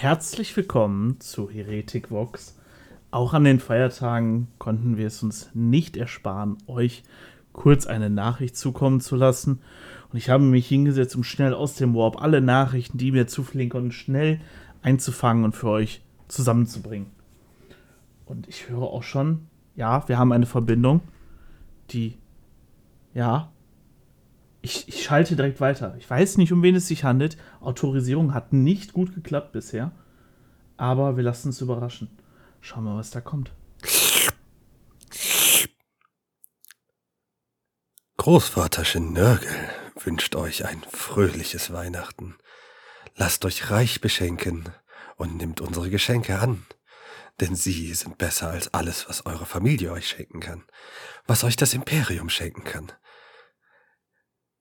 [0.00, 2.56] Herzlich willkommen zu Heretic Vox.
[3.10, 7.02] Auch an den Feiertagen konnten wir es uns nicht ersparen, euch
[7.52, 9.58] kurz eine Nachricht zukommen zu lassen.
[10.12, 13.70] Und ich habe mich hingesetzt, um schnell aus dem Warp alle Nachrichten, die mir zufliegen
[13.70, 14.40] konnten, schnell
[14.82, 17.10] einzufangen und für euch zusammenzubringen.
[18.24, 21.00] Und ich höre auch schon, ja, wir haben eine Verbindung,
[21.90, 22.18] die,
[23.14, 23.50] ja,
[24.68, 25.94] ich, ich schalte direkt weiter.
[25.98, 27.38] Ich weiß nicht, um wen es sich handelt.
[27.60, 29.92] Autorisierung hat nicht gut geklappt bisher.
[30.76, 32.10] Aber wir lassen uns überraschen.
[32.60, 33.50] Schauen wir was da kommt.
[38.18, 39.48] Großvaterchen Nörgel
[39.96, 42.36] wünscht euch ein fröhliches Weihnachten.
[43.16, 44.68] Lasst euch reich beschenken
[45.16, 46.66] und nimmt unsere Geschenke an.
[47.40, 50.64] Denn sie sind besser als alles, was eure Familie euch schenken kann,
[51.26, 52.92] was euch das Imperium schenken kann.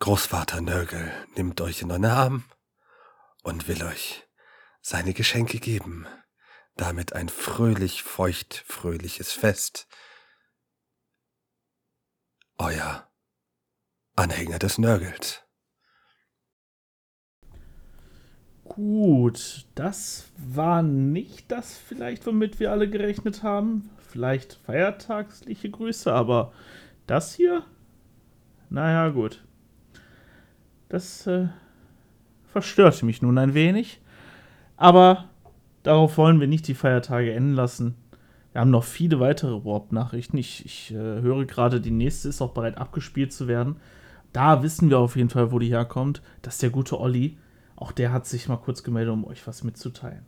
[0.00, 2.44] Großvater Nörgel nimmt euch in den Arm
[3.42, 4.26] und will euch
[4.80, 6.06] seine Geschenke geben.
[6.74, 9.88] Damit ein fröhlich, feucht, fröhliches Fest.
[12.56, 13.10] Euer
[14.16, 15.42] Anhänger des Nörgels.
[18.64, 23.90] Gut, das war nicht das vielleicht, womit wir alle gerechnet haben.
[24.08, 26.54] Vielleicht feiertagsliche Grüße, aber
[27.06, 27.66] das hier?
[28.70, 29.44] Naja, gut.
[30.90, 31.46] Das äh,
[32.52, 34.00] verstörte mich nun ein wenig.
[34.76, 35.26] Aber
[35.84, 37.94] darauf wollen wir nicht die Feiertage enden lassen.
[38.52, 40.36] Wir haben noch viele weitere Warp-Nachrichten.
[40.36, 43.76] Ich, ich äh, höre gerade, die nächste ist auch bereit abgespielt zu werden.
[44.32, 46.22] Da wissen wir auf jeden Fall, wo die herkommt.
[46.42, 47.38] Das ist der gute Olli.
[47.76, 50.26] Auch der hat sich mal kurz gemeldet, um euch was mitzuteilen.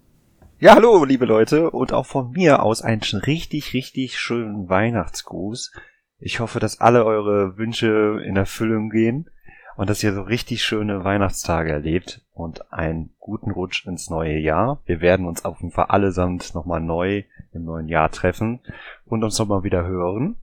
[0.60, 1.72] Ja, hallo, liebe Leute.
[1.72, 5.72] Und auch von mir aus einen richtig, richtig schönen Weihnachtsgruß.
[6.20, 9.28] Ich hoffe, dass alle eure Wünsche in Erfüllung gehen
[9.76, 14.80] und dass ihr so richtig schöne Weihnachtstage erlebt und einen guten Rutsch ins neue Jahr.
[14.86, 18.60] Wir werden uns auf jeden Fall allesamt nochmal neu im neuen Jahr treffen
[19.04, 20.36] und uns nochmal wieder hören.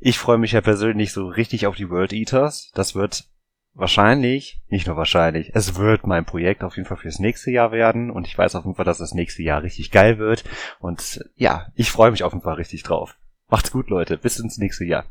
[0.00, 2.70] Ich freue mich ja persönlich so richtig auf die World Eaters.
[2.74, 3.28] Das wird
[3.74, 8.10] wahrscheinlich, nicht nur wahrscheinlich, es wird mein Projekt auf jeden Fall fürs nächste Jahr werden
[8.10, 10.44] und ich weiß auf jeden Fall, dass das nächste Jahr richtig geil wird
[10.80, 13.16] und ja, ich freue mich auf jeden Fall richtig drauf.
[13.48, 14.18] Macht's gut, Leute.
[14.18, 15.06] Bis ins nächste Jahr.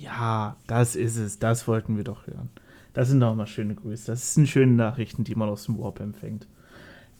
[0.00, 1.38] Ja, das ist es.
[1.38, 2.50] Das wollten wir doch hören.
[2.92, 4.06] Das sind doch mal schöne Grüße.
[4.06, 6.46] Das sind schöne Nachrichten, die man aus dem Warp empfängt.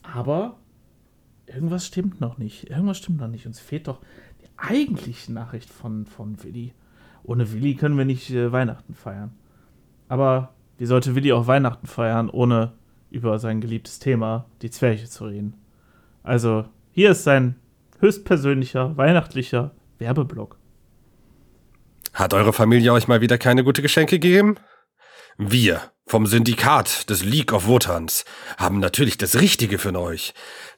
[0.01, 0.57] Aber
[1.45, 2.69] irgendwas stimmt noch nicht.
[2.69, 3.45] Irgendwas stimmt noch nicht.
[3.45, 3.99] Uns fehlt doch
[4.41, 6.73] die eigentliche Nachricht von, von Willi.
[7.23, 9.31] Ohne Willi können wir nicht äh, Weihnachten feiern.
[10.07, 12.73] Aber wie sollte Willi auch Weihnachten feiern, ohne
[13.11, 15.55] über sein geliebtes Thema, die Zwerche, zu reden?
[16.23, 17.55] Also, hier ist sein
[17.99, 20.58] höchstpersönlicher, weihnachtlicher Werbeblock.
[22.13, 24.57] Hat eure Familie euch mal wieder keine gute Geschenke gegeben?
[25.37, 28.25] Wir vom Syndikat des League of Wotans
[28.57, 30.33] haben natürlich das Richtige für euch.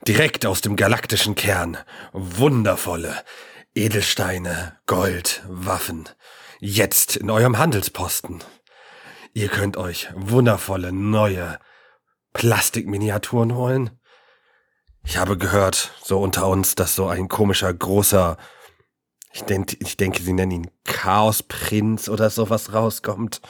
[0.08, 1.78] Direkt aus dem galaktischen Kern.
[2.12, 3.16] Wundervolle
[3.74, 6.09] Edelsteine, Gold, Waffen.
[6.59, 8.44] Jetzt in eurem Handelsposten.
[9.34, 11.58] Ihr könnt euch wundervolle neue
[12.34, 13.91] Plastikminiaturen holen.
[15.06, 18.38] Ich habe gehört, so unter uns, dass so ein komischer großer
[19.34, 23.42] ich, denk, ich denke, sie nennen ihn Chaosprinz oder sowas rauskommt.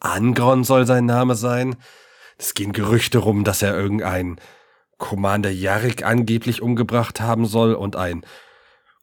[0.00, 1.76] Angron soll sein Name sein.
[2.38, 4.40] Es gehen Gerüchte rum, dass er irgendein
[4.98, 8.24] Commander Jarek angeblich umgebracht haben soll und ein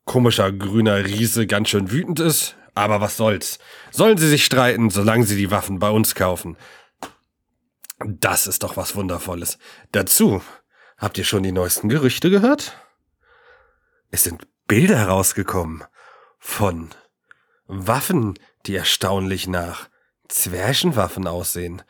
[0.06, 2.56] komischer grüner Riese ganz schön wütend ist.
[2.76, 3.58] Aber was soll's?
[3.92, 6.58] Sollen sie sich streiten, solange sie die Waffen bei uns kaufen.
[8.06, 9.58] Das ist doch was Wundervolles.
[9.92, 10.42] Dazu,
[10.98, 12.78] habt ihr schon die neuesten Gerüchte gehört?
[14.12, 15.84] Es sind Bilder herausgekommen
[16.38, 16.90] von
[17.68, 19.90] Waffen, die erstaunlich nach
[20.28, 21.81] Zwerchenwaffen aussehen.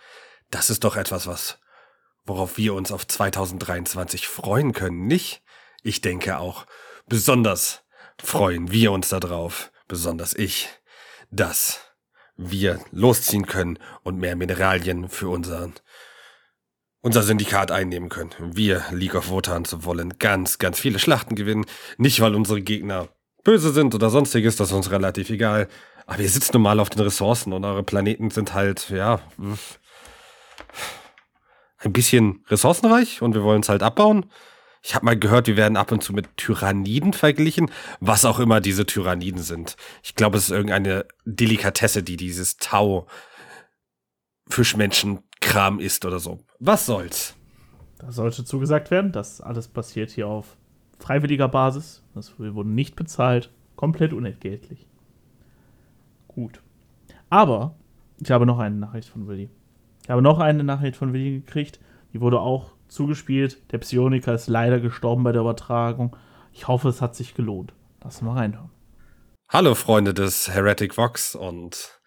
[0.50, 1.60] Das ist doch etwas, was,
[2.26, 5.42] worauf wir uns auf 2023 freuen können, nicht?
[5.84, 6.66] Ich denke auch,
[7.08, 7.84] besonders
[8.20, 10.70] freuen wir uns darauf, besonders ich,
[11.30, 11.82] dass
[12.36, 15.74] wir losziehen können und mehr Mineralien für unseren,
[17.02, 18.34] unser Syndikat einnehmen können.
[18.56, 21.66] Wir, League of Wotans, wollen ganz, ganz viele Schlachten gewinnen.
[21.98, 23.10] Nicht, weil unsere Gegner
[23.48, 25.70] böse sind oder sonstiges, das ist uns relativ egal.
[26.06, 29.22] Aber ihr sitzt nun mal auf den Ressourcen und eure Planeten sind halt, ja,
[31.80, 34.26] ein bisschen ressourcenreich und wir wollen es halt abbauen.
[34.84, 37.72] Ich habe mal gehört, wir werden ab und zu mit Tyranniden verglichen,
[38.02, 39.78] was auch immer diese Tyranniden sind.
[40.04, 43.08] Ich glaube, es ist irgendeine Delikatesse, die dieses Tau
[44.50, 46.40] Fischmenschenkram ist oder so.
[46.60, 47.34] Was soll's?
[48.00, 50.58] Da sollte zugesagt werden, dass alles passiert hier auf
[51.00, 52.04] freiwilliger Basis.
[52.14, 54.88] Das, wir wurden nicht bezahlt, komplett unentgeltlich.
[56.28, 56.62] Gut.
[57.30, 57.76] Aber
[58.20, 59.50] ich habe noch eine Nachricht von Willi.
[60.04, 61.80] Ich habe noch eine Nachricht von Willi gekriegt.
[62.14, 63.72] Die wurde auch zugespielt.
[63.72, 66.16] Der Psioniker ist leider gestorben bei der Übertragung.
[66.54, 67.74] Ich hoffe, es hat sich gelohnt.
[68.04, 68.70] Lass mal reinhören.
[69.50, 72.00] Hallo Freunde des Heretic Vox und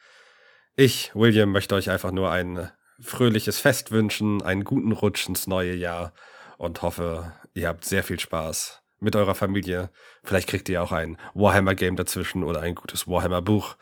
[0.76, 2.70] ich, William, möchte euch einfach nur ein
[3.00, 6.12] fröhliches Fest wünschen, einen guten Rutsch ins neue Jahr
[6.58, 9.90] und hoffe, ihr habt sehr viel Spaß mit eurer Familie.
[10.22, 13.76] Vielleicht kriegt ihr auch ein Warhammer-Game dazwischen oder ein gutes Warhammer-Buch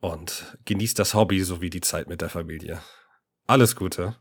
[0.00, 2.80] und genießt das Hobby sowie die Zeit mit der Familie.
[3.46, 4.16] Alles Gute.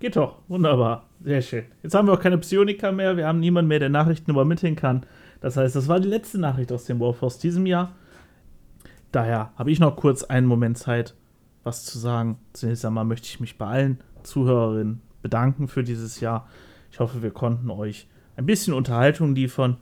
[0.00, 1.64] Geht doch, wunderbar, sehr schön.
[1.82, 5.06] Jetzt haben wir auch keine Psioniker mehr, wir haben niemanden mehr, der Nachrichten übermitteln kann.
[5.40, 7.94] Das heißt, das war die letzte Nachricht aus dem Warforce diesem Jahr.
[9.12, 11.14] Daher habe ich noch kurz einen Moment Zeit,
[11.62, 12.38] was zu sagen.
[12.52, 16.48] Zunächst einmal möchte ich mich bei allen Zuhörerinnen bedanken für dieses Jahr.
[16.90, 19.76] Ich hoffe, wir konnten euch ein bisschen Unterhaltung liefern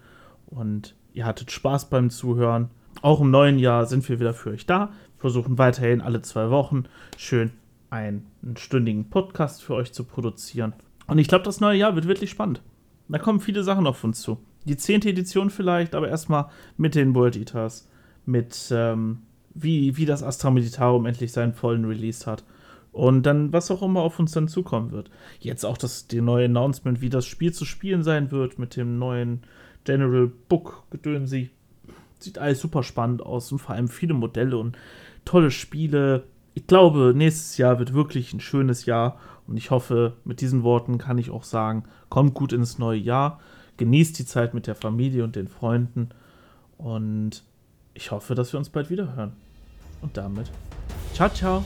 [0.47, 2.71] und ihr hattet Spaß beim Zuhören.
[3.01, 4.93] Auch im neuen Jahr sind wir wieder für euch da.
[5.19, 6.85] Versuchen weiterhin alle zwei Wochen
[7.17, 7.53] schön
[7.91, 8.27] einen,
[8.57, 10.73] stündigen Podcast für euch zu produzieren.
[11.07, 12.63] Und ich glaube, das neue Jahr wird wirklich spannend.
[13.09, 14.39] Da kommen viele Sachen auf uns zu.
[14.65, 16.47] Die zehnte Edition vielleicht, aber erstmal
[16.77, 17.89] mit den World Eaters,
[18.25, 19.19] mit ähm,
[19.55, 22.45] wie, wie das Astra Militarum endlich seinen vollen Release hat.
[22.93, 25.11] Und dann, was auch immer auf uns dann zukommen wird.
[25.41, 28.99] Jetzt auch das die neue Announcement, wie das Spiel zu spielen sein wird mit dem
[28.99, 29.43] neuen
[29.85, 31.51] General Book Gedönsi.
[32.19, 34.77] Sieht alles super spannend aus und vor allem viele Modelle und
[35.25, 36.25] tolle Spiele.
[36.55, 40.99] Ich glaube, nächstes Jahr wird wirklich ein schönes Jahr und ich hoffe, mit diesen Worten
[40.99, 43.41] kann ich auch sagen, kommt gut ins neue Jahr,
[43.79, 46.11] genießt die Zeit mit der Familie und den Freunden
[46.77, 47.43] und
[47.95, 49.33] ich hoffe, dass wir uns bald wieder hören.
[50.01, 50.51] Und damit,
[51.15, 51.65] ciao, ciao.